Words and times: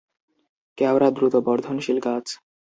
কেওড়া 0.77 1.09
দ্রুত 1.11 1.33
বর্ধনশীল 1.47 1.97
গাছ। 1.99 2.25